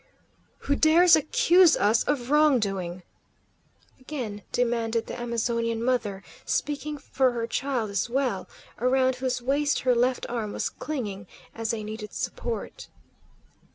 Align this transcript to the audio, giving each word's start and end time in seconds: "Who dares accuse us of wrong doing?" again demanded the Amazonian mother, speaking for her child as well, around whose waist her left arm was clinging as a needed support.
"Who 0.61 0.75
dares 0.75 1.15
accuse 1.15 1.77
us 1.77 2.03
of 2.05 2.31
wrong 2.31 2.57
doing?" 2.57 3.03
again 3.99 4.41
demanded 4.51 5.05
the 5.05 5.19
Amazonian 5.21 5.83
mother, 5.83 6.23
speaking 6.43 6.97
for 6.97 7.33
her 7.33 7.45
child 7.45 7.91
as 7.91 8.09
well, 8.09 8.49
around 8.79 9.17
whose 9.17 9.43
waist 9.43 9.81
her 9.81 9.93
left 9.93 10.25
arm 10.27 10.53
was 10.53 10.69
clinging 10.69 11.27
as 11.53 11.71
a 11.71 11.83
needed 11.83 12.13
support. 12.13 12.87